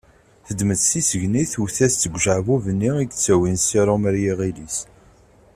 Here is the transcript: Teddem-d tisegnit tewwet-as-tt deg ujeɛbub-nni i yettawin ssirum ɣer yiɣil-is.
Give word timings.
Teddem-d 0.45 0.79
tisegnit 0.81 1.49
tewwet-as-tt 1.53 2.03
deg 2.05 2.13
ujeɛbub-nni 2.15 2.91
i 2.99 3.03
yettawin 3.05 3.57
ssirum 3.59 4.03
ɣer 4.05 4.15
yiɣil-is. 4.23 4.77